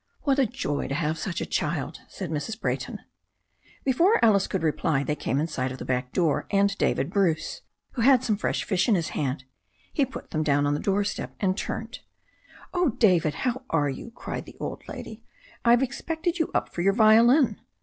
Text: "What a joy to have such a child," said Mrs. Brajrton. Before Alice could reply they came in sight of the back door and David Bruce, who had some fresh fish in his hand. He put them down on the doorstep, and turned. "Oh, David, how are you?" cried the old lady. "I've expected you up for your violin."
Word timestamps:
"What 0.23 0.39
a 0.39 0.47
joy 0.47 0.87
to 0.87 0.95
have 0.95 1.19
such 1.19 1.41
a 1.41 1.45
child," 1.45 1.99
said 2.07 2.31
Mrs. 2.31 2.59
Brajrton. 2.59 3.01
Before 3.83 4.17
Alice 4.25 4.47
could 4.47 4.63
reply 4.63 5.03
they 5.03 5.13
came 5.15 5.39
in 5.39 5.45
sight 5.45 5.71
of 5.71 5.77
the 5.77 5.85
back 5.85 6.11
door 6.11 6.47
and 6.49 6.75
David 6.79 7.11
Bruce, 7.11 7.61
who 7.91 8.01
had 8.01 8.23
some 8.23 8.35
fresh 8.35 8.63
fish 8.63 8.89
in 8.89 8.95
his 8.95 9.09
hand. 9.09 9.43
He 9.93 10.03
put 10.07 10.31
them 10.31 10.41
down 10.41 10.65
on 10.65 10.73
the 10.73 10.79
doorstep, 10.79 11.35
and 11.39 11.55
turned. 11.55 11.99
"Oh, 12.73 12.89
David, 12.89 13.35
how 13.35 13.61
are 13.69 13.89
you?" 13.91 14.09
cried 14.09 14.45
the 14.47 14.57
old 14.59 14.81
lady. 14.87 15.23
"I've 15.63 15.83
expected 15.83 16.39
you 16.39 16.49
up 16.51 16.73
for 16.73 16.81
your 16.81 16.93
violin." 16.93 17.61